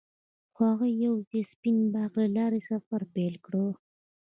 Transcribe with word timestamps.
هغوی 0.59 0.91
یوځای 1.05 1.41
د 1.43 1.49
سپین 1.51 1.77
باغ 1.93 2.11
له 2.21 2.27
لارې 2.37 2.61
سفر 2.69 3.01
پیل 3.13 3.35
کړ. 3.45 3.53